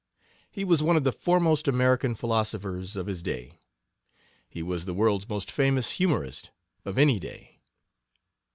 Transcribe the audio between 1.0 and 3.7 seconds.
the foremost American philosophers of his day;